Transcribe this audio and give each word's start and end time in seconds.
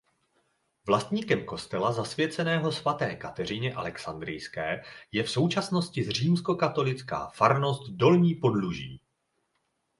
Vlastníkem 0.87 1.45
kostela 1.45 1.91
zasvěceného 1.93 2.71
svaté 2.71 3.15
Kateřině 3.15 3.73
Alexandrijské 3.75 4.83
je 5.11 5.23
v 5.23 5.31
současnosti 5.31 6.11
Římskokatolická 6.11 7.27
farnost 7.27 7.89
Dolní 7.91 8.35
Podluží. 8.35 9.01